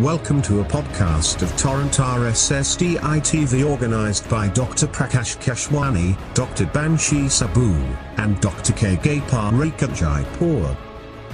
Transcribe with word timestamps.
Welcome 0.00 0.42
to 0.42 0.58
a 0.58 0.64
podcast 0.64 1.42
of 1.42 1.56
Torrent 1.56 1.98
RSSDI 1.98 2.98
TV 2.98 3.64
organized 3.64 4.28
by 4.28 4.48
Dr. 4.48 4.88
Prakash 4.88 5.38
Keshwani, 5.38 6.18
Dr. 6.34 6.66
Banshi 6.66 7.26
Saboo, 7.30 7.78
and 8.16 8.40
Dr. 8.40 8.72
K. 8.72 8.96
Parika 8.96 9.86
Jaipur. 9.94 10.76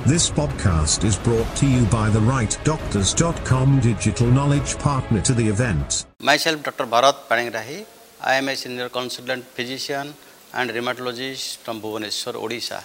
This 0.04 0.28
podcast 0.28 1.04
is 1.04 1.16
brought 1.16 1.56
to 1.56 1.66
you 1.66 1.86
by 1.86 2.10
the 2.10 2.20
rightdoctors.com 2.20 3.80
digital 3.80 4.26
knowledge 4.26 4.78
partner 4.78 5.22
to 5.22 5.32
the 5.32 5.48
event. 5.48 6.04
Myself, 6.20 6.62
Dr. 6.62 6.84
Bharat 6.84 7.28
Panigrahi. 7.30 7.86
I 8.20 8.34
am 8.34 8.50
a 8.50 8.56
senior 8.56 8.90
consultant 8.90 9.46
physician 9.46 10.12
and 10.52 10.68
rheumatologist 10.68 11.56
from 11.64 11.80
Bhubaneswar, 11.80 12.34
Odisha. 12.34 12.84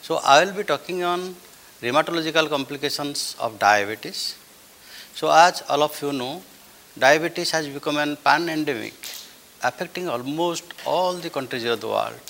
So, 0.00 0.20
I 0.24 0.42
will 0.42 0.54
be 0.54 0.64
talking 0.64 1.04
on 1.04 1.36
rheumatological 1.82 2.48
complications 2.48 3.36
of 3.38 3.58
diabetes. 3.58 4.36
So, 5.14 5.30
as 5.30 5.62
all 5.68 5.82
of 5.82 6.00
you 6.02 6.12
know, 6.12 6.42
diabetes 6.98 7.50
has 7.50 7.68
become 7.68 7.98
an 7.98 8.16
pan-endemic, 8.16 8.94
affecting 9.62 10.08
almost 10.08 10.64
all 10.86 11.14
the 11.14 11.30
countries 11.30 11.64
of 11.64 11.80
the 11.80 11.88
world. 11.88 12.20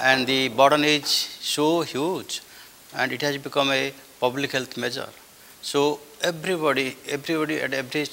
And 0.00 0.26
the 0.26 0.48
burden 0.48 0.84
is 0.84 1.08
so 1.08 1.82
huge 1.82 2.42
and 2.94 3.12
it 3.12 3.22
has 3.22 3.36
become 3.38 3.70
a 3.70 3.92
public 4.18 4.52
health 4.52 4.76
measure. 4.76 5.08
So, 5.62 6.00
everybody, 6.22 6.96
everybody 7.08 7.60
at 7.60 7.72
every 7.74 8.06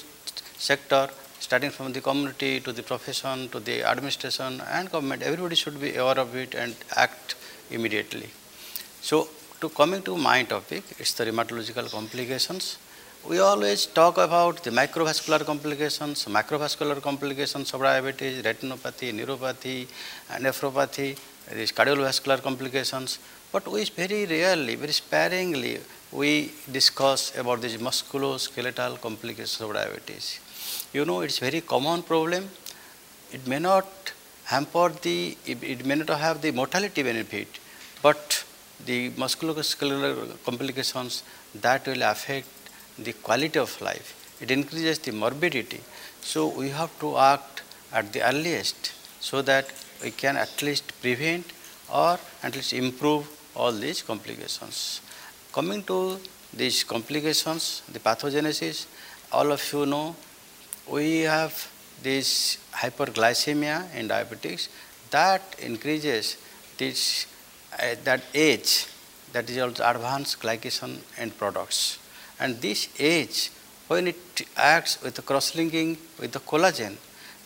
sector 0.56 1.08
starting 1.40 1.70
from 1.70 1.92
the 1.92 2.00
community 2.00 2.60
to 2.60 2.72
the 2.72 2.82
profession 2.82 3.48
to 3.50 3.60
the 3.60 3.82
administration 3.84 4.60
and 4.72 4.90
government, 4.90 5.22
everybody 5.22 5.54
should 5.54 5.80
be 5.80 5.96
aware 5.96 6.18
of 6.18 6.34
it 6.34 6.54
and 6.54 6.74
act 6.96 7.36
immediately. 7.70 8.28
So, 9.00 9.28
to 9.60 9.68
coming 9.68 10.02
to 10.02 10.16
my 10.16 10.42
topic, 10.42 10.84
it's 10.98 11.12
the 11.14 11.24
rheumatological 11.24 11.90
complications. 11.90 12.78
We 13.26 13.40
always 13.40 13.86
talk 13.86 14.16
about 14.16 14.62
the 14.62 14.70
microvascular 14.70 15.44
complications, 15.44 16.24
macrovascular 16.26 17.02
complications 17.02 17.74
of 17.74 17.80
diabetes, 17.82 18.42
retinopathy, 18.42 19.12
neuropathy, 19.12 19.86
nephropathy, 20.30 21.18
these 21.52 21.72
cardiovascular 21.72 22.40
complications, 22.40 23.18
but 23.52 23.66
we 23.66 23.84
very 23.84 24.24
rarely, 24.24 24.76
very 24.76 24.92
sparingly, 24.92 25.80
we 26.12 26.52
discuss 26.70 27.36
about 27.36 27.60
these 27.60 27.76
musculoskeletal 27.76 29.00
complications 29.00 29.60
of 29.60 29.74
diabetes. 29.74 30.40
You 30.92 31.04
know, 31.04 31.20
it's 31.20 31.38
very 31.38 31.60
common 31.60 32.04
problem. 32.04 32.48
It 33.32 33.46
may 33.46 33.58
not 33.58 34.12
hamper 34.44 34.90
the, 35.02 35.36
it 35.44 35.84
may 35.84 35.96
not 35.96 36.08
have 36.18 36.40
the 36.40 36.52
mortality 36.52 37.02
benefit, 37.02 37.48
but 38.00 38.44
the 38.86 39.10
musculoskeletal 39.10 40.42
complications 40.44 41.24
that 41.54 41.86
will 41.86 42.02
affect 42.02 42.46
the 42.98 43.12
quality 43.12 43.58
of 43.58 43.80
life. 43.80 44.14
It 44.40 44.50
increases 44.50 44.98
the 44.98 45.12
morbidity. 45.12 45.80
So 46.20 46.48
we 46.48 46.70
have 46.70 46.96
to 47.00 47.16
act 47.16 47.62
at 47.92 48.12
the 48.12 48.22
earliest 48.22 48.92
so 49.20 49.42
that 49.42 49.72
we 50.02 50.10
can 50.10 50.36
at 50.36 50.62
least 50.62 51.00
prevent 51.00 51.44
or 51.92 52.18
at 52.42 52.54
least 52.54 52.72
improve 52.72 53.28
all 53.54 53.72
these 53.72 54.02
complications. 54.02 55.00
Coming 55.52 55.82
to 55.84 56.18
these 56.54 56.84
complications, 56.84 57.82
the 57.90 57.98
pathogenesis, 57.98 58.86
all 59.32 59.50
of 59.52 59.72
you 59.72 59.86
know 59.86 60.14
we 60.88 61.20
have 61.20 61.68
this 62.02 62.58
hyperglycemia 62.72 63.94
in 63.94 64.08
diabetics 64.08 64.68
that 65.10 65.42
increases 65.58 66.36
this 66.78 67.26
uh, 67.72 67.94
that 68.04 68.22
age 68.34 68.86
that 69.32 69.48
is 69.50 69.58
also 69.58 69.82
advanced 69.84 70.40
glycation 70.40 70.98
end 71.18 71.36
products 71.36 71.98
and 72.40 72.60
this 72.60 72.88
age 72.98 73.50
when 73.88 74.06
it 74.06 74.42
acts 74.56 75.02
with 75.02 75.14
the 75.14 75.22
cross-linking 75.22 75.96
with 76.20 76.32
the 76.32 76.40
collagen 76.40 76.96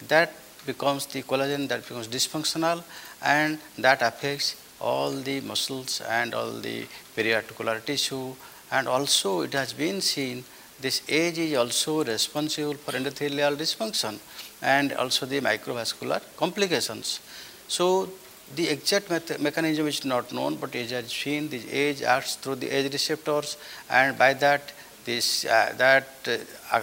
that 0.08 0.32
becomes 0.66 1.06
the 1.06 1.22
collagen 1.22 1.68
that 1.68 1.82
becomes 1.82 2.08
dysfunctional 2.08 2.82
and 3.22 3.58
that 3.78 4.02
affects 4.02 4.56
all 4.80 5.10
the 5.10 5.40
muscles 5.40 6.00
and 6.08 6.34
all 6.34 6.52
the 6.68 6.86
periarticular 7.16 7.84
tissue 7.84 8.34
and 8.70 8.88
also 8.88 9.42
it 9.42 9.52
has 9.52 9.72
been 9.72 10.00
seen 10.00 10.44
this 10.82 11.02
age 11.08 11.38
is 11.38 11.54
also 11.56 12.02
responsible 12.02 12.74
for 12.74 12.92
endothelial 12.98 13.56
dysfunction 13.56 14.18
and 14.60 14.92
also 14.94 15.26
the 15.26 15.40
microvascular 15.40 16.20
complications. 16.36 17.20
So 17.68 18.08
the 18.54 18.68
exact 18.68 19.10
mechanism 19.40 19.86
is 19.86 20.04
not 20.04 20.32
known, 20.32 20.56
but 20.56 20.74
it 20.74 20.90
has 20.90 21.10
seen 21.10 21.48
the 21.48 21.70
age 21.70 22.02
acts 22.02 22.36
through 22.36 22.56
the 22.56 22.68
age 22.68 22.92
receptors, 22.92 23.56
and 23.90 24.18
by 24.18 24.34
that 24.34 24.72
this 25.04 25.44
uh, 25.44 25.72
that 25.78 26.08
uh, 26.26 26.80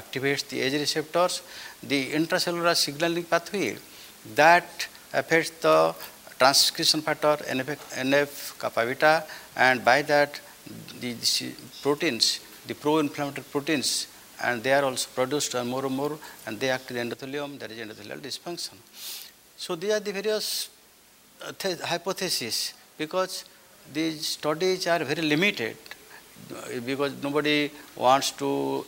activates 0.00 0.48
the 0.48 0.60
age 0.60 0.72
receptors, 0.72 1.42
the 1.82 2.10
intracellular 2.12 2.74
signaling 2.76 3.24
pathway 3.24 3.76
that 4.34 4.88
affects 5.12 5.50
the 5.60 5.94
transcription 6.38 7.00
factor 7.02 7.36
NF, 7.44 7.76
NF 7.94 8.58
kappa 8.58 8.84
beta, 8.86 9.24
and 9.56 9.84
by 9.84 10.02
that 10.02 10.40
the, 11.00 11.12
the 11.12 11.52
proteins, 11.82 12.40
the 12.66 12.74
pro-inflammatory 12.74 13.44
proteins, 13.50 14.06
and 14.42 14.62
they 14.62 14.72
are 14.72 14.84
also 14.84 15.08
produced 15.14 15.54
more 15.64 15.84
and 15.84 15.94
more, 15.94 16.18
and 16.46 16.58
they 16.58 16.70
act 16.70 16.90
in 16.90 17.08
the 17.08 17.16
endothelium. 17.16 17.58
There 17.58 17.70
is 17.70 17.78
endothelial 17.78 18.20
dysfunction. 18.20 18.74
So 19.60 19.76
these 19.76 19.92
are 19.92 20.00
the 20.00 20.12
various 20.12 20.70
uh, 21.46 21.52
hypotheses 21.84 22.72
because 22.96 23.44
these 23.92 24.26
studies 24.26 24.86
are 24.86 25.00
very 25.04 25.20
limited 25.20 25.76
because 26.86 27.12
nobody 27.22 27.70
wants 27.94 28.30
to 28.42 28.86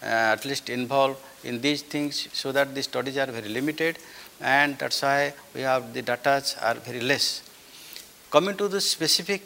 uh, 0.00 0.06
at 0.06 0.44
least 0.44 0.70
involve 0.70 1.16
in 1.42 1.60
these 1.60 1.82
things 1.82 2.28
so 2.32 2.52
that 2.52 2.76
the 2.76 2.82
studies 2.84 3.18
are 3.18 3.26
very 3.26 3.48
limited 3.48 3.98
and 4.40 4.78
that's 4.78 5.02
why 5.02 5.34
we 5.52 5.62
have 5.62 5.92
the 5.92 6.02
data 6.02 6.40
are 6.62 6.74
very 6.74 7.00
less. 7.00 7.42
Coming 8.30 8.56
to 8.58 8.68
the 8.68 8.80
specific 8.80 9.42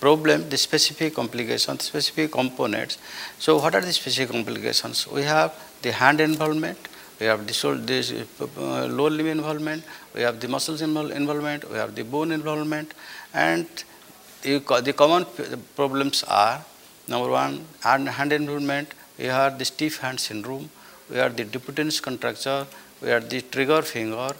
problem, 0.00 0.48
the 0.48 0.56
specific 0.56 1.14
complications, 1.14 1.82
specific 1.82 2.32
components. 2.32 2.96
So 3.38 3.58
what 3.58 3.74
are 3.74 3.82
the 3.82 3.92
specific 3.92 4.30
complications? 4.30 5.06
We 5.06 5.24
have 5.24 5.52
the 5.82 5.92
hand 5.92 6.22
involvement, 6.22 6.78
we 7.20 7.26
have 7.26 7.46
this, 7.46 7.62
this 7.62 8.12
uh, 8.40 8.86
limb 8.86 9.26
involvement, 9.26 9.84
we 10.14 10.22
have 10.22 10.40
the 10.40 10.48
muscles 10.48 10.82
involvement, 10.82 11.70
we 11.70 11.76
have 11.76 11.94
the 11.94 12.04
bone 12.04 12.32
involvement, 12.32 12.92
and 13.32 13.66
the, 14.42 14.58
the 14.82 14.92
common 14.92 15.24
problems 15.76 16.24
are 16.24 16.64
number 17.08 17.30
one, 17.30 17.64
hand, 17.82 18.08
hand 18.08 18.32
involvement, 18.32 18.88
we 19.18 19.26
have 19.26 19.58
the 19.58 19.64
stiff 19.64 19.98
hand 19.98 20.18
syndrome, 20.18 20.68
we 21.10 21.16
have 21.16 21.36
the 21.36 21.44
Dupuytren's 21.44 22.00
contracture, 22.00 22.66
we 23.00 23.08
have 23.08 23.28
the 23.28 23.40
trigger 23.42 23.82
finger, 23.82 24.32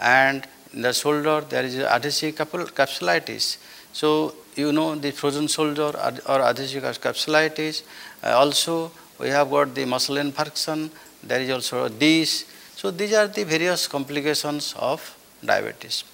and 0.00 0.46
in 0.72 0.82
the 0.82 0.92
shoulder 0.92 1.40
there 1.42 1.64
is 1.64 1.76
adhesive 1.76 2.34
capsulitis. 2.34 3.58
So 3.92 4.34
you 4.54 4.72
know 4.72 4.94
the 4.94 5.10
frozen 5.10 5.48
shoulder 5.48 5.92
or 6.28 6.40
adhesive 6.40 6.82
capsulitis. 6.82 7.82
Uh, 8.22 8.30
also 8.30 8.90
we 9.18 9.28
have 9.28 9.50
got 9.50 9.74
the 9.74 9.84
muscle 9.84 10.16
infarction, 10.16 10.90
there 11.22 11.40
is 11.40 11.50
also 11.50 11.88
this. 11.88 12.44
So 12.76 12.90
these 12.90 13.12
are 13.14 13.26
the 13.26 13.44
various 13.44 13.86
complications 13.86 14.74
of 14.78 15.16
diabetes. 15.44 16.04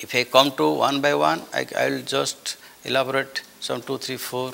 If 0.00 0.14
I 0.14 0.24
come 0.24 0.52
to 0.52 0.72
one 0.72 1.00
by 1.00 1.14
one, 1.14 1.42
I, 1.54 1.66
I 1.76 1.90
will 1.90 2.02
just 2.02 2.56
elaborate 2.84 3.42
some 3.60 3.82
two, 3.82 3.98
three, 3.98 4.16
four 4.16 4.52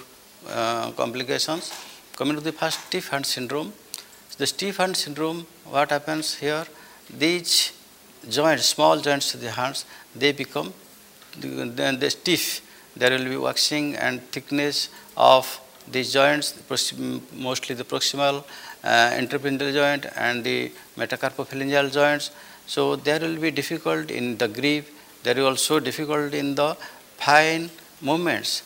uh, 0.48 0.90
complications. 0.92 1.72
Coming 2.16 2.36
to 2.36 2.42
the 2.42 2.52
first 2.52 2.86
stiff 2.86 3.08
hand 3.08 3.24
syndrome. 3.24 3.72
The 4.36 4.46
stiff 4.46 4.76
hand 4.76 4.96
syndrome, 4.96 5.46
what 5.64 5.90
happens 5.90 6.34
here? 6.34 6.66
These 7.10 7.72
joints, 8.28 8.66
small 8.66 9.00
joints 9.00 9.34
of 9.34 9.40
the 9.40 9.50
hands, 9.50 9.84
they 10.14 10.32
become 10.32 10.72
then 11.40 11.98
they 11.98 12.08
stiff. 12.08 12.62
There 12.96 13.10
will 13.10 13.28
be 13.28 13.36
waxing 13.36 13.96
and 13.96 14.20
thickness 14.32 14.88
of 15.16 15.60
these 15.90 16.12
joints, 16.12 16.54
mostly 17.32 17.74
the 17.74 17.84
proximal 17.84 18.44
uh, 18.84 19.20
joint 19.72 20.06
and 20.16 20.44
the 20.44 20.72
metacarpophalangeal 20.96 21.92
joints. 21.92 22.30
So 22.66 22.96
there 22.96 23.20
will 23.20 23.36
be 23.36 23.50
difficult 23.50 24.10
in 24.10 24.36
the 24.36 24.48
grip, 24.48 24.86
there 25.22 25.38
is 25.38 25.44
also 25.44 25.80
difficult 25.80 26.34
in 26.34 26.54
the 26.54 26.76
fine 27.16 27.70
movements. 28.00 28.62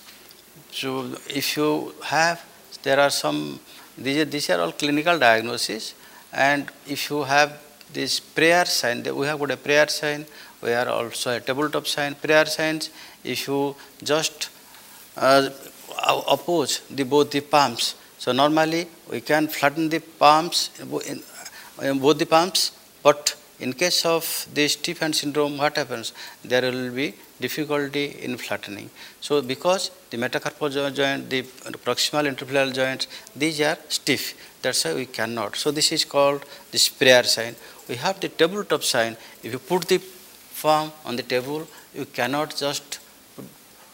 So 0.73 1.17
if 1.29 1.57
you 1.57 1.95
have, 2.05 2.45
there 2.83 2.99
are 2.99 3.11
some, 3.11 3.61
these 3.97 4.19
are, 4.19 4.25
these 4.25 4.51
are 4.51 4.61
all 4.61 4.73
clinical 4.73 5.19
diagnoses 5.19 5.95
and 6.33 6.71
if 6.87 7.11
you 7.11 7.23
have 7.23 7.61
this 7.93 8.21
prayer 8.21 8.65
sign, 8.65 9.03
we 9.15 9.27
have 9.27 9.39
got 9.39 9.51
a 9.51 9.57
prayer 9.57 9.89
sign, 9.89 10.25
we 10.63 10.71
have 10.71 10.89
also 10.89 11.37
a 11.37 11.41
tabletop 11.41 11.87
sign, 11.87 12.15
prayer 12.15 12.47
signs, 12.47 12.91
if 13.23 13.47
you 13.47 13.77
just 14.03 14.49
uh, 15.17 15.49
oppose 16.29 16.81
the 16.91 17.05
both 17.05 17.31
the 17.31 17.41
palms, 17.41 17.95
so 18.23 18.31
normally 18.31 18.87
we 19.11 19.21
can 19.21 19.49
flatten 19.49 19.89
the 19.89 19.99
palms 19.99 20.71
in, 21.11 21.21
in 21.83 21.99
both 21.99 22.19
the 22.19 22.27
palms, 22.27 22.71
but 23.03 23.35
in 23.59 23.73
case 23.73 24.05
of 24.07 24.47
the 24.55 24.69
stiff 24.69 25.01
hand 25.01 25.17
syndrome, 25.17 25.59
what 25.59 25.77
happens? 25.77 26.13
There 26.45 26.63
will 26.63 26.93
be 26.93 27.15
difficulty 27.41 28.05
in 28.23 28.37
flattening. 28.37 28.91
So 29.21 29.43
because 29.43 29.91
the 30.11 30.19
metacarpal 30.19 30.95
joint, 30.95 31.31
the 31.31 31.43
proximal 31.87 32.33
interphalangeal 32.33 32.75
joints, 32.75 33.09
these 33.35 33.61
are 33.61 33.77
stiff. 33.89 34.25
That's 34.63 34.85
why 34.85 34.95
we 34.95 35.07
cannot. 35.07 35.57
So 35.57 35.73
this 35.73 35.91
is 35.91 36.05
called 36.05 36.45
the 36.71 36.79
sprayer 36.79 37.25
sign. 37.25 37.57
We 37.89 37.97
have 37.97 38.21
the 38.21 38.29
tabletop 38.29 38.85
sign. 38.85 39.17
If 39.43 39.53
you 39.53 39.59
put 39.59 39.89
the 39.89 40.01
palm 40.61 40.93
on 41.05 41.17
the 41.17 41.25
table, 41.25 41.67
you 41.93 42.05
cannot 42.05 42.57
just 42.57 43.01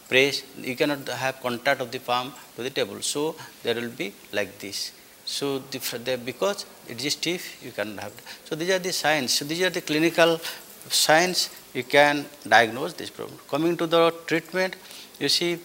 press, 0.09 0.43
you 0.57 0.75
cannot 0.75 1.07
have 1.07 1.39
contact 1.41 1.79
of 1.81 1.91
the 1.91 1.99
palm 1.99 2.33
to 2.55 2.63
the 2.63 2.69
table. 2.69 3.01
So 3.01 3.35
there 3.63 3.75
will 3.75 3.91
be 3.91 4.13
like 4.33 4.57
this. 4.59 4.91
So 5.25 5.59
the, 5.59 5.79
the, 6.03 6.17
because 6.17 6.65
it 6.87 7.05
is 7.05 7.13
stiff, 7.13 7.63
you 7.63 7.71
cannot 7.71 8.03
have. 8.03 8.13
So 8.45 8.55
these 8.55 8.71
are 8.71 8.79
the 8.79 8.91
signs. 8.91 9.33
So 9.33 9.45
these 9.45 9.61
are 9.61 9.69
the 9.69 9.81
clinical 9.81 10.41
signs 10.89 11.49
you 11.73 11.83
can 11.83 12.25
diagnose 12.47 12.93
this 12.93 13.11
problem. 13.11 13.37
Coming 13.47 13.77
to 13.77 13.85
the 13.85 14.11
treatment, 14.25 14.75
you 15.19 15.29
see, 15.29 15.59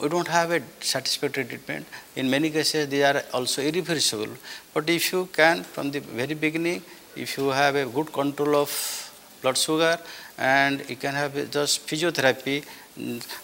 we 0.00 0.08
don't 0.08 0.28
have 0.28 0.52
a 0.52 0.62
satisfactory 0.80 1.44
treatment. 1.44 1.86
In 2.16 2.30
many 2.30 2.50
cases, 2.50 2.88
they 2.88 3.02
are 3.02 3.22
also 3.34 3.60
irreversible. 3.60 4.32
But 4.72 4.88
if 4.88 5.12
you 5.12 5.28
can, 5.32 5.64
from 5.64 5.90
the 5.90 5.98
very 6.00 6.34
beginning, 6.34 6.82
if 7.16 7.36
you 7.36 7.48
have 7.48 7.74
a 7.74 7.86
good 7.86 8.12
control 8.12 8.56
of 8.56 9.10
blood 9.42 9.58
sugar 9.58 9.98
and 10.38 10.88
you 10.88 10.96
can 10.96 11.14
have 11.14 11.34
just 11.50 11.86
physiotherapy, 11.86 12.64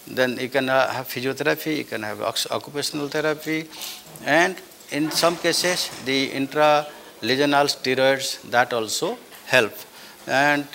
then 0.07 0.37
you 0.37 0.49
can 0.49 0.69
uh, 0.69 0.91
have 0.91 1.07
physiotherapy, 1.07 1.77
you 1.77 1.83
can 1.83 2.03
have 2.03 2.21
occupational 2.21 3.07
therapy, 3.07 3.67
and 4.25 4.55
in 4.91 5.11
some 5.11 5.35
cases, 5.37 5.89
the 6.05 6.29
intralesional 6.31 7.67
steroids 7.67 8.41
that 8.49 8.73
also 8.73 9.17
help. 9.45 9.73
And 10.27 10.65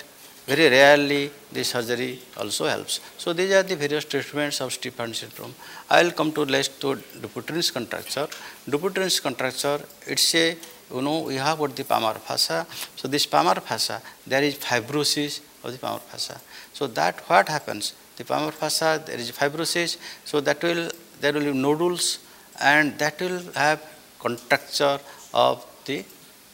very 0.45 0.69
rarely 0.69 1.31
the 1.51 1.63
surgery 1.63 2.19
also 2.37 2.65
helps. 2.65 2.99
So 3.17 3.31
these 3.31 3.53
are 3.53 3.63
the 3.63 3.75
various 3.75 4.05
treatments 4.05 4.59
of 4.59 4.73
stiff 4.73 4.95
syndrome. 4.97 5.53
I 5.89 6.03
will 6.03 6.11
come 6.11 6.31
to 6.33 6.45
next 6.45 6.81
to 6.81 6.95
Dupuytren's 7.21 7.71
contracture. 7.71 8.27
Dupuytren's 8.67 9.19
contracture, 9.19 9.79
it's 10.05 10.35
a, 10.35 10.57
you 10.93 11.01
know, 11.01 11.19
we 11.19 11.35
have 11.35 11.57
got 11.59 11.75
the 11.75 11.85
palmar 11.85 12.15
fascia. 12.15 12.67
So 12.95 13.07
this 13.07 13.25
palmar 13.25 13.55
fascia, 13.55 14.01
there 14.27 14.43
is 14.43 14.55
fibrosis 14.55 15.39
of 15.63 15.71
the 15.71 15.77
palmar 15.77 15.99
fascia. 15.99 16.41
So 16.73 16.87
that 16.87 17.21
what 17.29 17.47
happens? 17.47 17.93
The 18.17 18.25
palmar 18.25 18.51
fascia, 18.51 19.01
there 19.05 19.17
is 19.17 19.31
fibrosis. 19.31 19.97
So 20.25 20.41
that 20.41 20.61
will, 20.61 20.89
there 21.19 21.33
will 21.33 21.51
be 21.51 21.53
nodules 21.53 22.19
and 22.61 22.97
that 22.99 23.19
will 23.19 23.41
have 23.53 23.81
contracture 24.19 24.99
of 25.33 25.65
the 25.85 26.03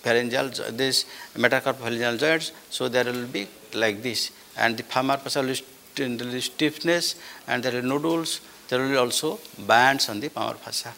phalangeal, 0.04 0.78
this 0.78 1.06
metacarpophalangeal 1.36 2.20
joints. 2.20 2.52
So 2.70 2.88
there 2.88 3.06
will 3.06 3.28
be 3.28 3.48
like 3.74 4.02
this 4.02 4.32
and 4.58 4.78
the 4.78 4.84
palmar 4.84 5.18
fascia 5.18 5.42
will 5.42 6.42
stiffness 6.42 7.16
and 7.48 7.64
there 7.64 7.78
are 7.78 7.82
nodules, 7.82 8.42
there 8.70 8.80
will 8.80 8.98
also 8.98 9.40
bands 9.58 10.10
on 10.10 10.20
the 10.20 10.30
palmar 10.30 10.56
fascia. 10.56 10.94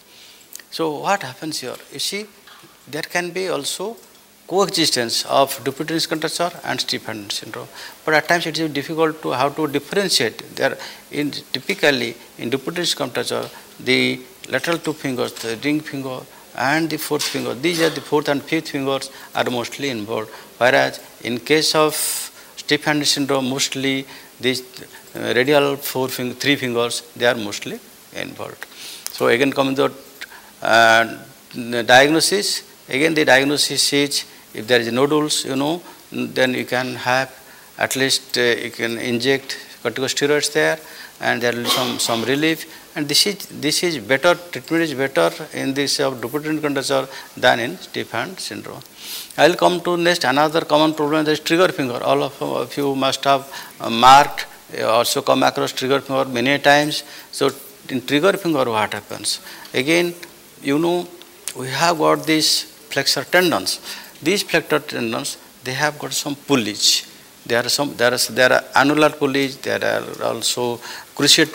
So 0.69 1.00
what 1.00 1.24
happens 1.24 1.60
here? 1.60 1.75
You 1.92 2.00
see, 2.00 2.25
there 2.88 3.02
can 3.02 3.31
be 3.31 3.50
also 3.50 3.98
coexistence 4.51 5.18
of 5.39 5.48
Dupuytren's 5.65 6.06
contracture 6.12 6.51
and 6.69 6.80
hand 7.07 7.31
syndrome. 7.31 7.69
But 8.03 8.15
at 8.15 8.27
times 8.27 8.45
it 8.51 8.59
is 8.59 8.69
difficult 8.80 9.21
to 9.24 9.31
how 9.39 9.48
to 9.57 9.68
differentiate. 9.75 10.39
There 10.57 10.77
in 11.19 11.31
typically 11.56 12.15
in 12.38 12.50
Dupuytren's 12.53 12.94
contracture, 13.01 13.45
the 13.80 14.19
lateral 14.50 14.77
two 14.77 14.94
fingers, 15.03 15.31
the 15.44 15.57
ring 15.63 15.80
finger 15.80 16.19
and 16.56 16.89
the 16.89 16.98
fourth 16.98 17.24
finger, 17.24 17.53
these 17.53 17.80
are 17.86 17.94
the 18.00 18.01
fourth 18.01 18.27
and 18.33 18.44
fifth 18.44 18.69
fingers 18.75 19.09
are 19.33 19.50
mostly 19.59 19.89
involved. 19.89 20.30
Whereas 20.57 21.00
in 21.24 21.38
case 21.51 21.74
of 21.83 21.94
hand 22.86 23.07
syndrome, 23.07 23.48
mostly 23.50 24.06
these 24.39 24.62
uh, 25.15 25.33
radial 25.38 25.77
four 25.77 26.07
finger, 26.09 26.36
three 26.44 26.57
fingers, 26.57 27.01
they 27.15 27.25
are 27.25 27.36
mostly 27.36 27.80
involved. 28.25 28.65
So 29.15 29.27
again 29.27 29.53
coming 29.53 29.75
to 29.75 29.92
uh, 30.62 31.03
diagnosis, 31.94 32.48
again 32.89 33.13
the 33.13 33.25
diagnosis 33.25 33.94
is 33.94 34.25
if 34.53 34.68
there 34.68 34.80
is 34.80 34.92
nodules, 34.92 35.45
you 35.45 35.56
know, 35.56 35.81
then 36.12 36.53
you 36.53 36.65
can 36.65 36.95
have 36.95 37.31
at 37.77 37.95
least 37.95 38.38
uh, 38.38 38.42
you 38.42 38.71
can 38.71 38.98
inject 38.98 39.57
corticosteroids 39.83 40.51
there 40.53 40.77
and 41.21 41.42
there 41.42 41.53
will 41.53 41.63
be 41.63 41.69
some, 41.69 42.00
some 42.00 42.24
relief 42.24 42.59
and 42.95 43.07
this 43.07 43.25
is 43.25 43.38
this 43.65 43.83
is 43.88 43.98
better 44.12 44.33
treatment 44.51 44.83
is 44.83 44.94
better 44.94 45.30
in 45.53 45.74
this 45.74 46.00
of 46.00 46.19
Dupuytren 46.21 46.62
contracture 46.62 47.07
than 47.38 47.59
in 47.59 47.77
stiff 47.77 48.12
hand 48.12 48.39
syndrome. 48.39 48.81
I 49.38 49.48
will 49.48 49.56
come 49.56 49.80
to 49.81 49.98
next 49.98 50.24
another 50.24 50.62
common 50.62 50.94
problem 50.94 51.25
that 51.25 51.31
is 51.31 51.39
trigger 51.39 51.69
finger. 51.69 52.00
All 52.03 52.24
of 52.24 52.77
you 52.77 52.95
must 52.95 53.24
have 53.24 53.44
uh, 53.80 53.89
marked 53.89 54.45
uh, 54.77 54.88
also 54.88 55.21
come 55.21 55.44
across 55.44 55.71
trigger 55.71 56.01
finger 56.01 56.25
many 56.25 56.57
times. 56.59 57.03
So 57.31 57.50
in 57.89 58.06
trigger 58.06 58.33
finger 58.33 58.65
what 58.65 58.94
happens? 58.94 59.39
Again 59.74 60.13
you 60.62 60.77
know 60.80 61.07
we 61.57 61.68
have 61.69 61.98
got 61.98 62.25
these 62.25 62.63
flexor 62.92 63.24
tendons. 63.24 63.80
These 64.22 64.44
flexor 64.44 64.80
tendons 64.80 65.38
they 65.64 65.74
have 65.74 65.98
got 66.00 66.14
some 66.14 66.36
pulleys. 66.36 67.08
there 67.46 67.66
are 67.66 67.70
some 67.70 67.96
there 67.96 68.14
are 68.14 68.18
there 68.40 68.52
are 68.54 68.64
annular 68.76 69.10
pulleys, 69.10 69.58
there 69.58 69.84
are 69.84 70.04
also 70.24 70.78
cruciate 71.16 71.54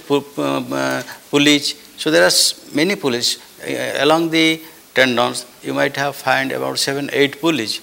pulleys. 1.30 1.74
So 1.96 2.10
there 2.10 2.24
are 2.24 2.30
many 2.74 2.96
pullage 2.96 3.38
uh, 3.62 4.04
along 4.04 4.30
the 4.30 4.60
tendons. 4.94 5.46
You 5.62 5.74
might 5.74 5.96
have 5.96 6.16
find 6.16 6.52
about 6.52 6.78
seven 6.78 7.08
eight 7.12 7.40
pulleys. 7.40 7.80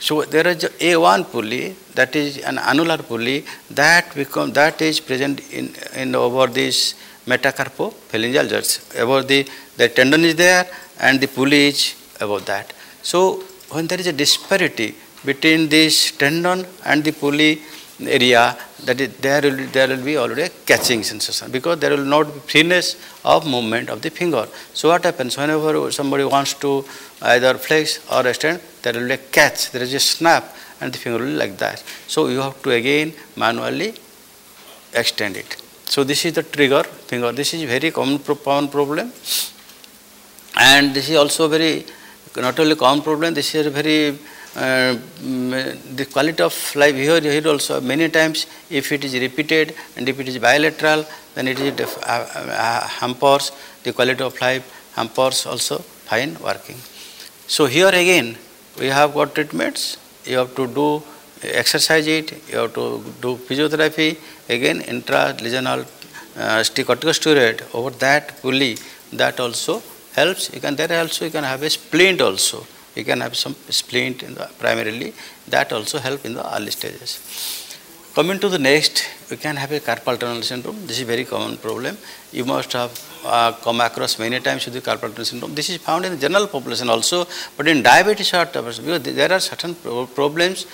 So 0.00 0.22
there 0.22 0.46
is 0.48 0.68
a 0.80 0.96
one 0.96 1.24
pulley 1.24 1.76
that 1.94 2.14
is 2.16 2.38
an 2.38 2.58
annular 2.58 2.98
pulley 2.98 3.44
that 3.70 4.14
become 4.14 4.52
that 4.52 4.82
is 4.82 5.00
present 5.00 5.40
in 5.52 5.72
in 5.94 6.14
over 6.14 6.46
this 6.48 6.94
metacarpophalangeal 7.26 8.48
joints. 8.50 8.72
Above 8.98 9.28
the 9.28 9.46
the 9.76 9.88
tendon 9.88 10.24
is 10.24 10.34
there 10.34 10.66
and 10.98 11.20
the 11.20 11.28
pulley 11.28 11.68
is 11.68 11.94
above 12.20 12.44
that. 12.46 12.72
So 13.02 13.42
when 13.74 13.86
there 13.86 14.00
is 14.00 14.06
a 14.06 14.16
disparity 14.24 14.94
between 15.24 15.68
this 15.68 15.94
tendon 16.12 16.66
and 16.84 17.02
the 17.02 17.12
pulley 17.12 17.52
area 18.00 18.56
that 18.86 19.00
is, 19.00 19.16
there 19.18 19.42
will 19.42 19.58
there 19.76 19.88
will 19.88 20.04
be 20.04 20.16
already 20.16 20.42
a 20.42 20.52
catching 20.70 21.02
sensation 21.02 21.50
because 21.50 21.78
there 21.78 21.90
will 21.90 22.10
not 22.16 22.26
be 22.34 22.40
freeness 22.52 22.96
of 23.24 23.46
movement 23.46 23.88
of 23.88 24.02
the 24.02 24.10
finger. 24.10 24.46
So 24.72 24.88
what 24.90 25.04
happens 25.04 25.36
whenever 25.36 25.90
somebody 25.92 26.24
wants 26.24 26.54
to 26.64 26.84
either 27.22 27.54
flex 27.54 28.00
or 28.10 28.26
extend, 28.26 28.60
there 28.82 28.92
will 28.92 29.08
be 29.08 29.14
a 29.14 29.18
catch, 29.38 29.70
there 29.70 29.82
is 29.82 29.94
a 29.94 30.00
snap, 30.00 30.44
and 30.80 30.92
the 30.92 30.98
finger 30.98 31.18
will 31.18 31.26
be 31.26 31.36
like 31.44 31.56
that. 31.58 31.82
So 32.06 32.28
you 32.28 32.40
have 32.40 32.60
to 32.62 32.70
again 32.70 33.12
manually 33.36 33.94
extend 34.92 35.36
it. 35.36 35.56
So 35.86 36.04
this 36.04 36.24
is 36.24 36.32
the 36.32 36.42
trigger 36.42 36.82
finger. 36.82 37.32
This 37.32 37.54
is 37.54 37.62
very 37.62 37.90
common, 37.90 38.18
common 38.18 38.68
problem, 38.68 39.12
and 40.60 40.94
this 40.94 41.08
is 41.08 41.16
also 41.16 41.48
very 41.48 41.84
not 42.42 42.58
only 42.58 42.76
common 42.76 43.02
problem. 43.02 43.34
This 43.34 43.54
is 43.54 43.66
very 43.66 44.18
uh, 44.56 44.96
the 45.96 46.06
quality 46.12 46.42
of 46.42 46.76
life 46.76 46.94
here, 46.94 47.20
here 47.20 47.48
also 47.48 47.80
many 47.80 48.08
times 48.08 48.46
if 48.70 48.92
it 48.92 49.04
is 49.04 49.14
repeated 49.14 49.74
and 49.96 50.08
if 50.08 50.18
it 50.20 50.28
is 50.28 50.38
bilateral 50.38 51.04
then 51.34 51.48
it 51.48 51.58
is 51.58 51.80
uh, 51.80 51.96
uh, 52.06 52.86
hampers 52.86 53.50
the 53.82 53.92
quality 53.92 54.22
of 54.22 54.40
life 54.40 54.92
hampers 54.94 55.46
also 55.46 55.78
fine 55.78 56.36
working. 56.40 56.76
So 57.46 57.66
here 57.66 57.88
again 57.88 58.36
we 58.78 58.86
have 58.86 59.14
got 59.14 59.34
treatments 59.34 59.96
you 60.24 60.38
have 60.38 60.54
to 60.54 60.66
do 60.66 61.02
exercise 61.42 62.06
it 62.06 62.32
you 62.50 62.58
have 62.58 62.72
to 62.74 63.02
do 63.20 63.36
physiotherapy 63.36 64.16
again 64.48 64.80
intralesional 64.82 65.80
uh, 66.36 66.62
corticosteroid 66.88 67.62
over 67.74 67.90
that 67.90 68.40
pulley 68.40 68.76
that 69.12 69.38
also 69.40 69.82
helps 70.14 70.52
you 70.54 70.60
can 70.60 70.76
there 70.76 71.00
also 71.00 71.24
you 71.24 71.30
can 71.30 71.44
have 71.44 71.62
a 71.62 71.70
splint 71.70 72.20
also 72.20 72.66
you 72.94 73.04
can 73.04 73.20
have 73.20 73.36
some 73.36 73.54
splint 73.70 74.22
in 74.22 74.34
the 74.34 74.48
primarily 74.58 75.12
that 75.48 75.72
also 75.72 75.98
help 75.98 76.24
in 76.24 76.34
the 76.34 76.56
early 76.56 76.70
stages. 76.70 77.60
Coming 78.14 78.38
to 78.38 78.48
the 78.48 78.60
next, 78.60 79.04
we 79.28 79.36
can 79.36 79.56
have 79.56 79.72
a 79.72 79.80
carpal 79.80 80.16
tunnel 80.16 80.42
syndrome. 80.42 80.86
This 80.86 81.00
is 81.00 81.06
very 81.06 81.24
common 81.24 81.56
problem. 81.56 81.98
You 82.30 82.44
must 82.44 82.72
have 82.72 82.92
uh, 83.24 83.50
come 83.52 83.80
across 83.80 84.20
many 84.20 84.38
times 84.38 84.64
with 84.66 84.74
the 84.74 84.80
carpal 84.80 85.10
tunnel 85.10 85.24
syndrome. 85.24 85.54
This 85.56 85.68
is 85.70 85.78
found 85.78 86.04
in 86.04 86.12
the 86.12 86.18
general 86.18 86.46
population 86.46 86.88
also, 86.88 87.26
but 87.56 87.66
in 87.66 87.82
diabetes 87.82 88.30
heart 88.30 88.52
because 88.52 88.78
there 89.02 89.32
are 89.32 89.40
certain 89.40 89.74
problems 89.74 90.66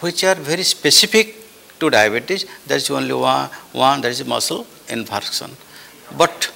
which 0.00 0.24
are 0.24 0.36
very 0.36 0.62
specific 0.62 1.36
to 1.80 1.90
diabetes. 1.90 2.46
There 2.66 2.78
is 2.78 2.90
only 2.90 3.12
one, 3.12 3.50
one 3.72 4.00
that 4.00 4.12
is 4.12 4.24
muscle 4.24 4.66
infarction. 4.88 5.50
But 6.16 6.53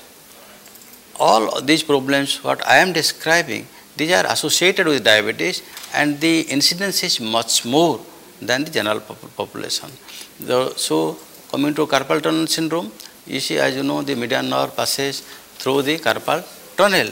all 1.19 1.61
these 1.61 1.83
problems, 1.83 2.43
what 2.43 2.67
I 2.67 2.77
am 2.79 2.93
describing, 2.93 3.67
these 3.97 4.13
are 4.13 4.27
associated 4.27 4.87
with 4.87 5.05
diabetes 5.05 5.63
and 5.95 6.21
the 6.21 6.43
incidence 6.43 7.03
is 7.03 7.21
much 7.21 7.65
more 7.65 8.01
than 8.41 8.65
the 8.65 8.71
general 8.71 9.01
population. 9.01 9.91
So, 10.77 11.19
coming 11.51 11.75
to 11.75 11.87
carpal 11.87 12.23
tunnel 12.23 12.47
syndrome, 12.47 12.93
you 13.27 13.41
see 13.41 13.59
as 13.59 13.75
you 13.77 13.83
know 13.83 14.03
the 14.03 14.15
median 14.15 14.49
nerve 14.49 14.77
passes 14.77 15.21
through 15.59 15.83
the 15.83 15.99
carpal 15.99 16.45
tunnel. 16.77 17.09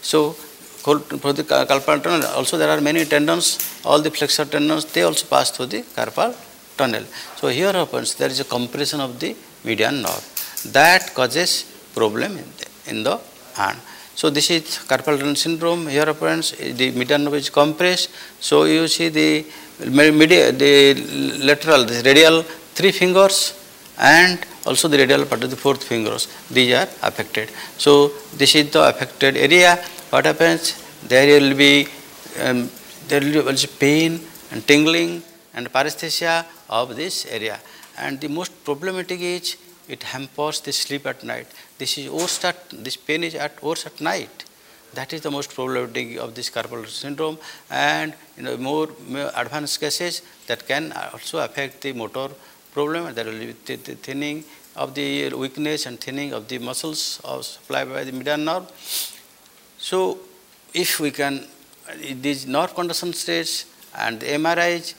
So, 0.00 0.34
for 0.82 1.32
the 1.32 1.44
carpal 1.44 2.02
tunnel. 2.02 2.26
Also, 2.34 2.56
there 2.58 2.70
are 2.70 2.80
many 2.80 3.04
tendons, 3.04 3.58
all 3.84 4.00
the 4.00 4.10
flexor 4.10 4.44
tendons, 4.44 4.84
they 4.86 5.02
also 5.02 5.26
pass 5.26 5.50
through 5.50 5.66
the 5.66 5.82
carpal 5.82 6.34
tunnel. 6.76 7.04
So, 7.36 7.48
here 7.48 7.72
happens 7.72 8.14
there 8.14 8.30
is 8.30 8.40
a 8.40 8.44
compression 8.44 9.00
of 9.00 9.20
the 9.20 9.36
median 9.64 10.02
nerve 10.02 10.24
that 10.72 11.14
causes 11.14 11.64
problem 11.94 12.38
in 12.38 12.48
the, 12.58 12.90
in 12.90 13.02
the 13.02 13.20
So, 14.14 14.30
this 14.30 14.50
is 14.50 14.62
carpal 14.86 15.18
tunnel 15.18 15.34
syndrome. 15.34 15.86
Here 15.88 16.04
happens 16.04 16.52
the 16.52 16.90
median 16.92 17.24
nerve 17.24 17.34
is 17.34 17.50
compressed. 17.50 18.10
So, 18.40 18.64
you 18.64 18.88
see 18.88 19.08
the 19.08 19.44
media, 19.90 20.52
the 20.52 20.94
lateral, 21.42 21.84
the 21.84 22.02
radial 22.04 22.44
three 22.74 22.92
fingers 22.92 23.58
and 23.98 24.44
also 24.66 24.88
the 24.88 24.98
radial 24.98 25.24
part 25.24 25.42
of 25.44 25.50
the 25.50 25.56
fourth 25.56 25.82
fingers. 25.82 26.28
These 26.50 26.74
are 26.74 26.88
affected. 27.02 27.50
So 27.78 28.08
this 28.36 28.54
is 28.54 28.70
the 28.70 28.88
affected 28.88 29.36
area. 29.36 29.76
What 30.10 30.24
happens? 30.26 30.82
There 31.06 31.40
will 31.40 31.56
be 31.56 31.88
um, 32.40 32.70
there 33.08 33.20
will 33.20 33.42
be 33.42 33.66
pain 33.78 34.20
and 34.50 34.66
tingling 34.66 35.22
and 35.54 35.72
paresthesia 35.72 36.46
of 36.68 36.96
this 36.96 37.26
area. 37.26 37.58
And 37.98 38.20
the 38.20 38.28
most 38.28 38.64
problematic 38.64 39.20
is 39.20 39.56
it 39.88 40.02
hampers 40.02 40.60
the 40.60 40.72
sleep 40.72 41.06
at 41.06 41.22
night 41.24 41.48
this 41.82 41.98
is 41.98 42.08
worst 42.20 42.44
at 42.50 42.58
this 42.86 42.96
pain 42.96 43.24
is 43.28 43.34
at 43.46 43.62
worst 43.66 43.86
at 43.90 44.00
night 44.12 44.44
that 44.94 45.12
is 45.16 45.20
the 45.26 45.30
most 45.36 45.54
problematic 45.58 46.16
of 46.24 46.34
this 46.38 46.48
carpal 46.56 46.86
syndrome 46.86 47.38
and 47.70 48.12
in 48.36 48.44
you 48.44 48.50
know, 48.50 48.56
more, 48.56 48.88
more 49.08 49.30
advanced 49.42 49.80
cases 49.80 50.22
that 50.48 50.66
can 50.66 50.92
also 51.12 51.38
affect 51.38 51.80
the 51.80 51.92
motor 52.02 52.28
problem 52.74 53.14
there 53.14 53.24
will 53.30 53.46
be 53.46 53.76
the 53.76 53.96
thinning 54.08 54.44
of 54.76 54.94
the 54.94 55.32
weakness 55.34 55.86
and 55.86 56.00
thinning 56.00 56.32
of 56.32 56.48
the 56.48 56.58
muscles 56.58 57.20
of 57.24 57.44
supplied 57.44 57.88
by 57.88 58.04
the 58.04 58.12
median 58.12 58.44
nerve. 58.44 58.66
So, 59.78 60.18
if 60.72 61.00
we 61.00 61.10
can, 61.10 61.46
these 62.20 62.46
nerve 62.46 62.74
conduction 62.74 63.12
states 63.12 63.66
and 63.98 64.20
the 64.20 64.26
MRIs, 64.26 64.94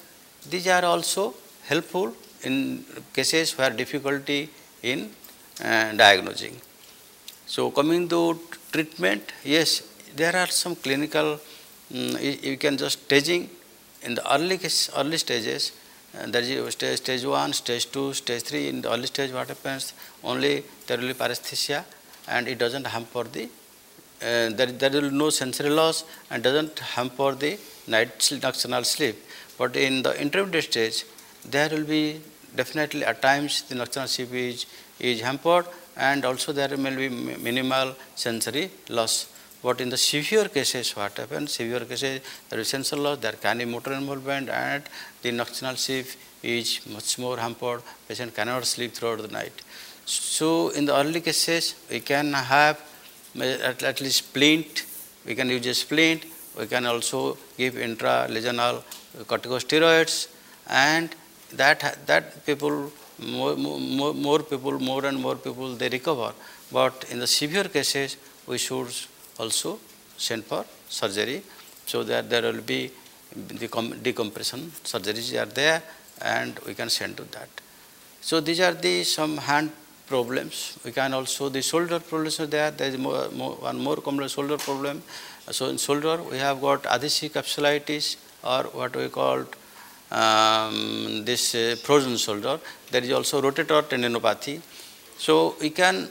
these 0.49 0.67
are 0.67 0.85
also 0.85 1.33
helpful 1.63 2.13
in 2.43 2.85
cases 3.13 3.57
where 3.57 3.71
difficulty 3.71 4.49
in 4.83 5.09
uh, 5.63 5.91
diagnosing. 5.93 6.59
So, 7.53 7.69
coming 7.69 8.09
to 8.09 8.39
treatment, 8.71 9.31
yes, 9.43 9.83
there 10.15 10.35
are 10.35 10.47
some 10.47 10.75
clinical, 10.75 11.33
um, 11.33 12.17
you, 12.19 12.57
can 12.57 12.77
just 12.77 13.03
staging 13.03 13.47
in 14.01 14.15
the 14.15 14.23
early, 14.35 14.59
early 14.97 15.17
stages, 15.19 15.71
and 16.15 16.33
there 16.33 16.41
is 16.41 16.73
stage, 16.73 16.97
stage 16.97 17.23
1, 17.23 17.53
stage 17.53 17.91
2, 17.91 18.13
stage 18.13 18.41
3. 18.41 18.69
In 18.69 18.81
the 18.81 18.91
early 18.91 19.05
stage, 19.05 19.31
what 19.31 19.49
happens? 19.49 19.93
Only 20.23 20.63
there 20.87 20.97
will 20.97 21.09
be 21.09 21.13
paresthesia 21.13 21.83
and 22.27 22.47
it 22.47 22.57
doesn't 22.57 22.87
hamper 22.87 23.23
the, 23.25 23.43
uh, 23.43 24.49
there, 24.57 24.71
there 24.81 24.89
will 24.89 25.11
no 25.11 25.29
sensory 25.29 25.69
loss 25.69 26.05
and 26.31 26.41
doesn't 26.41 26.79
hamper 26.79 27.35
the 27.35 27.59
night 27.85 28.31
nocturnal 28.41 28.83
sleep. 28.83 29.15
But 29.59 29.75
in 29.75 30.01
the 30.01 30.19
intermediate 30.19 30.63
stage, 30.63 31.05
there 31.45 31.69
will 31.69 31.85
be 31.85 32.19
definitely 32.55 33.05
at 33.05 33.21
times 33.21 33.61
the 33.69 33.75
nocturnal 33.75 34.07
sleep 34.07 34.33
is, 34.33 34.65
is 34.99 35.21
hampered 35.21 35.67
and 35.97 36.25
also 36.25 36.51
there 36.51 36.75
may 36.77 36.95
be 36.95 37.09
minimal 37.09 37.95
sensory 38.15 38.69
loss. 38.89 39.29
But 39.61 39.79
in 39.79 39.89
the 39.89 39.97
severe 39.97 40.49
cases, 40.49 40.95
what 40.95 41.17
happens? 41.17 41.53
Severe 41.53 41.81
cases, 41.81 42.21
there 42.49 42.59
is 42.59 42.67
sensory 42.67 42.99
loss, 42.99 43.19
there 43.19 43.33
can 43.33 43.59
be 43.59 43.65
motor 43.65 43.93
involvement, 43.93 44.49
and 44.49 44.83
the 45.21 45.31
nocturnal 45.31 45.75
sleep 45.75 46.07
is 46.41 46.85
much 46.87 47.17
more 47.17 47.37
hampered. 47.37 47.81
Patient 48.07 48.35
cannot 48.35 48.65
sleep 48.65 48.93
throughout 48.93 49.21
the 49.21 49.29
night. 49.29 49.61
So, 50.05 50.69
in 50.69 50.85
the 50.85 50.95
early 50.95 51.21
cases, 51.21 51.75
we 51.89 52.01
can 52.01 52.33
have 52.33 52.81
at, 53.41 53.81
at 53.83 54.01
least 54.01 54.17
splint, 54.17 54.85
we 55.25 55.33
can 55.35 55.49
use 55.49 55.65
a 55.65 55.73
splint, 55.73 56.25
we 56.57 56.67
can 56.67 56.85
also 56.85 57.37
give 57.57 57.75
intralesional 57.75 58.83
corticosteroids, 59.25 60.27
and 60.67 61.15
that, 61.53 62.05
that 62.05 62.45
people, 62.45 62.91
more, 63.25 63.55
more, 63.55 64.13
more 64.13 64.39
people, 64.39 64.79
more 64.79 65.05
and 65.05 65.19
more 65.19 65.35
people, 65.35 65.75
they 65.75 65.89
recover. 65.89 66.33
But 66.71 67.05
in 67.11 67.19
the 67.19 67.27
severe 67.27 67.65
cases, 67.65 68.17
we 68.47 68.57
should 68.57 68.93
also 69.37 69.79
send 70.17 70.45
for 70.45 70.65
surgery. 70.89 71.43
So 71.85 72.03
that 72.03 72.29
there 72.29 72.41
will 72.41 72.61
be 72.61 72.91
the 73.35 73.67
decompression 74.01 74.71
surgeries 74.83 75.41
are 75.41 75.45
there 75.45 75.81
and 76.21 76.57
we 76.65 76.73
can 76.73 76.89
send 76.89 77.17
to 77.17 77.23
that. 77.31 77.49
So 78.21 78.39
these 78.39 78.59
are 78.61 78.73
the 78.73 79.03
some 79.03 79.37
hand 79.37 79.71
problems. 80.07 80.79
We 80.85 80.91
can 80.91 81.13
also, 81.13 81.49
the 81.49 81.61
shoulder 81.61 81.99
problems 81.99 82.39
are 82.39 82.45
there. 82.45 82.71
There 82.71 82.87
is 82.87 82.97
more, 82.97 83.29
more, 83.31 83.55
one 83.55 83.79
more 83.79 83.97
common 83.97 84.27
shoulder 84.27 84.57
problem. 84.57 85.03
So 85.51 85.67
in 85.67 85.77
shoulder 85.77 86.21
we 86.23 86.37
have 86.37 86.61
got 86.61 86.85
adhesive 86.85 87.33
capsulitis 87.33 88.15
or 88.43 88.63
what 88.65 88.95
we 88.95 89.09
call 89.09 89.45
um, 90.13 91.25
this 91.25 91.55
uh, 91.55 91.75
frozen 91.83 92.17
shoulder. 92.17 92.59
There 92.91 93.03
is 93.03 93.11
also 93.11 93.41
rotator 93.41 93.81
tendinopathy. 93.83 94.61
So 95.17 95.55
we 95.59 95.71
can 95.71 96.09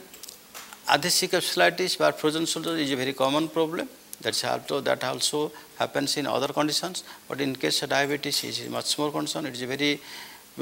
Adhesive 0.89 1.31
capsulitis 1.31 1.99
or 2.01 2.11
frozen 2.11 2.45
shoulder 2.45 2.75
is 2.75 2.91
a 2.91 2.95
very 2.97 3.13
common 3.13 3.47
problem. 3.47 3.87
That's 4.21 4.43
also, 4.43 4.81
that 4.81 5.03
also 5.03 5.51
happens 5.79 6.17
in 6.17 6.27
other 6.27 6.49
conditions, 6.49 7.03
but 7.27 7.39
in 7.39 7.55
case 7.55 7.83
of 7.83 7.89
diabetes, 7.89 8.43
it 8.43 8.59
is 8.59 8.69
much 8.69 8.97
more 8.97 9.11
concern. 9.11 9.45
It 9.45 9.53
is 9.53 9.61
a 9.61 9.67
very 9.67 10.01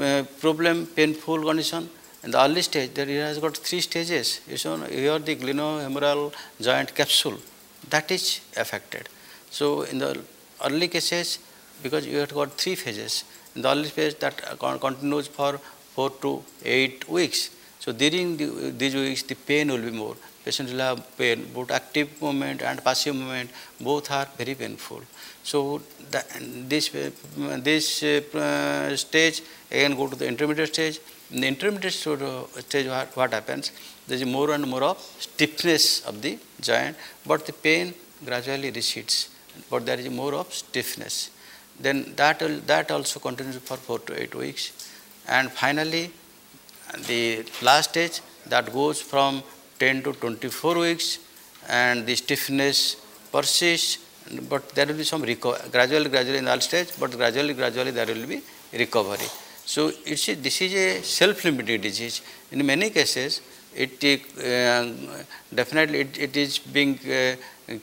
uh, 0.00 0.22
problem, 0.40 0.86
painful 0.86 1.42
condition. 1.42 1.90
In 2.22 2.30
the 2.30 2.40
early 2.40 2.62
stage, 2.62 2.94
there 2.94 3.06
has 3.26 3.38
got 3.38 3.56
three 3.56 3.80
stages. 3.80 4.40
You 4.48 4.56
show 4.56 4.76
here 4.76 5.18
the 5.18 5.34
glenohumeral 5.34 6.32
joint 6.60 6.94
capsule 6.94 7.38
that 7.90 8.10
is 8.12 8.40
affected. 8.56 9.08
So 9.50 9.82
in 9.82 9.98
the 9.98 10.20
early 10.64 10.86
cases, 10.86 11.40
because 11.82 12.06
you 12.06 12.18
have 12.18 12.32
got 12.32 12.52
three 12.52 12.76
phases. 12.76 13.24
In 13.54 13.62
the 13.62 13.70
early 13.70 13.88
phase, 13.88 14.14
that 14.16 14.36
continues 14.58 15.26
for 15.26 15.58
four 15.94 16.10
to 16.22 16.42
eight 16.64 17.08
weeks. 17.08 17.50
So 17.80 17.92
during 17.92 18.36
the, 18.36 18.46
these 18.70 18.94
weeks, 18.94 19.22
the 19.24 19.34
pain 19.34 19.70
will 19.70 19.82
be 19.82 19.90
more. 19.90 20.16
Patient 20.44 20.70
will 20.70 20.78
have 20.78 21.16
pain, 21.16 21.48
both 21.54 21.70
active 21.70 22.20
movement 22.20 22.62
and 22.62 22.82
passive 22.82 23.14
movement, 23.14 23.50
both 23.80 24.10
are 24.10 24.26
very 24.36 24.54
painful. 24.54 25.02
So 25.44 25.82
the, 26.10 26.24
this, 26.68 26.90
this 27.58 28.02
uh, 28.02 28.96
stage, 28.96 29.42
again 29.70 29.96
go 29.96 30.08
to 30.08 30.16
the 30.16 30.26
intermediate 30.26 30.74
stage. 30.74 31.00
In 31.30 31.42
the 31.42 31.48
intermediate 31.48 31.92
stage, 31.92 32.86
what, 32.86 33.16
what 33.16 33.32
happens? 33.32 33.70
There 34.06 34.16
is 34.16 34.24
more 34.24 34.52
and 34.52 34.66
more 34.66 34.82
of 34.82 34.98
stiffness 34.98 36.04
of 36.06 36.20
the 36.22 36.38
joint, 36.60 36.96
but 37.24 37.46
the 37.46 37.52
pain 37.52 37.94
gradually 38.24 38.70
recedes. 38.70 39.28
But 39.70 39.86
there 39.86 39.98
is 39.98 40.10
more 40.10 40.34
of 40.34 40.52
stiffness. 40.52 41.30
Then 41.80 42.14
that, 42.16 42.40
will, 42.40 42.60
that 42.66 42.90
also 42.90 43.20
continues 43.20 43.56
for 43.56 43.76
4 43.76 43.98
to 44.00 44.22
8 44.22 44.34
weeks. 44.34 44.72
And 45.28 45.50
finally, 45.50 46.10
the 47.06 47.44
last 47.62 47.90
stage 47.90 48.20
that 48.46 48.72
goes 48.72 49.00
from 49.00 49.42
10 49.78 50.02
to 50.04 50.12
24 50.12 50.78
weeks 50.78 51.18
and 51.68 52.06
the 52.06 52.14
stiffness 52.14 52.96
persists 53.30 53.98
but 54.48 54.68
there 54.70 54.86
will 54.86 54.94
be 54.94 55.04
some 55.04 55.22
gradually 55.22 56.08
gradually 56.08 56.38
in 56.38 56.48
early 56.48 56.60
stage 56.60 56.88
but 56.98 57.10
gradually 57.12 57.54
gradually 57.54 57.90
there 57.90 58.06
will 58.06 58.26
be 58.26 58.40
recovery 58.72 59.28
so 59.64 59.90
it's 60.04 60.28
a, 60.28 60.34
this 60.34 60.60
is 60.62 60.74
a 60.74 61.02
self-limiting 61.02 61.80
disease 61.80 62.22
in 62.50 62.64
many 62.64 62.90
cases 62.90 63.40
it 63.74 64.04
uh, 64.04 64.84
definitely 65.54 66.00
it, 66.00 66.18
it 66.18 66.36
is 66.36 66.58
being 66.58 66.98
uh, 67.10 67.34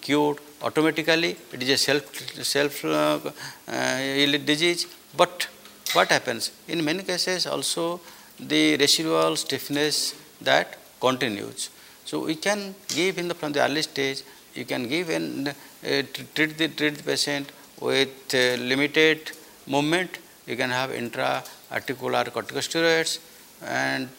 cured 0.02 0.38
automatically 0.62 1.36
it 1.54 1.64
is 1.64 1.70
a 1.70 1.78
self 1.78 2.04
self 2.44 2.86
uh, 2.86 3.20
uh 3.68 4.38
disease 4.52 4.88
but 5.18 5.48
what 5.94 6.10
happens 6.10 6.52
in 6.68 6.84
many 6.84 7.04
cases 7.04 7.48
also 7.48 8.00
the 8.40 8.78
residual 8.78 9.36
stiffness 9.36 10.16
that 10.42 10.78
continues. 11.00 11.70
So 12.06 12.26
we 12.26 12.36
can 12.36 12.76
give 12.88 13.18
in 13.18 13.28
the 13.28 13.34
from 13.34 13.52
the 13.52 13.64
early 13.64 13.82
stage, 13.82 14.24
you 14.56 14.66
can 14.66 14.88
give 14.88 15.10
and 15.10 15.54
treat 16.36 16.58
the 16.58 16.68
treat 16.70 16.96
the 16.96 17.04
patient 17.04 17.52
with 17.80 18.34
limited 18.34 19.32
movement. 19.68 20.18
You 20.48 20.56
can 20.56 20.70
have 20.70 20.92
intra-articular 20.92 22.24
corticosteroids, 22.26 23.20
and 23.64 24.10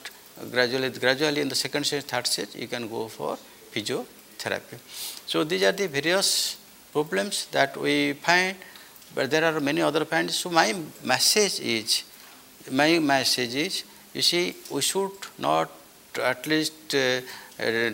gradually, 0.51 0.91
gradually 0.91 1.41
in 1.41 1.49
the 1.49 1.55
second 1.55 1.85
stage, 1.85 2.05
third 2.05 2.27
stage, 2.27 2.55
you 2.55 2.69
can 2.69 2.89
go 2.89 3.09
for 3.09 3.39
physiotherapy. 3.73 4.79
So 5.27 5.45
these 5.45 5.63
are 5.63 5.73
the 5.73 5.89
various 5.89 6.57
problems 6.93 7.47
that 7.53 7.77
we 7.77 8.15
find, 8.15 8.57
but 9.15 9.31
there 9.31 9.45
are 9.45 9.61
many 9.61 9.83
other 9.83 10.05
finds. 10.05 10.37
So 10.37 10.51
my 10.51 10.75
message 11.05 11.61
is, 11.61 12.05
my 12.71 12.99
message 12.99 13.55
is 13.55 13.85
you 14.13 14.23
see, 14.23 14.55
we 14.71 14.83
should 14.83 15.13
not 15.39 15.71
at 16.21 16.47
least 16.47 16.95
uh, 16.95 17.21
uh, 17.63 17.91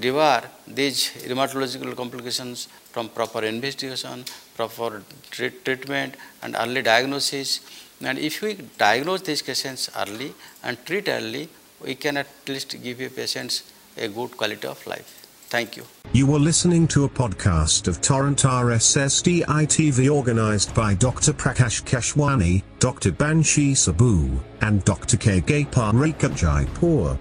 devour 0.00 0.42
these 0.66 1.10
rheumatological 1.28 1.94
complications 1.96 2.66
from 2.90 3.08
proper 3.08 3.44
investigation, 3.44 4.24
proper 4.56 5.02
treatment 5.30 6.16
and 6.42 6.56
early 6.58 6.82
diagnosis. 6.82 7.60
And 8.00 8.18
if 8.18 8.42
we 8.42 8.54
diagnose 8.76 9.22
these 9.22 9.42
cases 9.42 9.88
early 9.96 10.34
and 10.64 10.84
treat 10.84 11.08
early, 11.08 11.48
we 11.84 11.94
can 11.94 12.16
at 12.16 12.28
least 12.48 12.80
give 12.82 13.00
a 13.00 13.08
patients 13.08 13.72
a 13.96 14.08
good 14.08 14.36
quality 14.36 14.66
of 14.66 14.86
life. 14.86 15.26
Thank 15.48 15.76
you. 15.76 15.84
You 16.12 16.26
were 16.26 16.40
listening 16.40 16.88
to 16.88 17.04
a 17.04 17.08
podcast 17.08 17.86
of 17.86 18.00
Torrent 18.00 18.38
RSSDI 18.38 19.44
TV 19.44 20.12
organized 20.12 20.74
by 20.74 20.94
Dr. 20.94 21.32
Prakash 21.32 21.84
Keshwani, 21.84 22.62
Dr. 22.80 23.12
Banshi 23.12 23.72
Saboo, 23.72 24.40
and 24.60 24.84
Dr. 24.84 25.16
K. 25.16 25.40
Gopal 25.40 25.92
Rekha 25.92 26.34
Jaipur. 26.34 27.16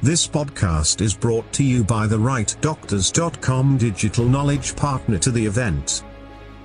This 0.00 0.26
podcast 0.26 1.00
is 1.00 1.12
brought 1.12 1.52
to 1.54 1.64
you 1.64 1.84
by 1.84 2.06
the 2.06 2.18
RightDoctors.com 2.18 3.78
digital 3.78 4.24
knowledge 4.24 4.76
partner 4.76 5.18
to 5.18 5.30
the 5.30 5.44
event. 5.44 6.04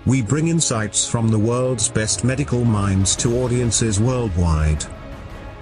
We 0.06 0.22
bring 0.22 0.50
insights 0.50 1.08
from 1.08 1.30
the 1.30 1.40
world's 1.40 1.90
best 1.90 2.24
medical 2.24 2.64
minds 2.64 3.16
to 3.18 3.38
audiences 3.40 4.00
worldwide. 4.00 4.86